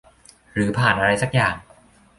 [0.53, 1.55] หรือผ่านอะไรซักอย่าง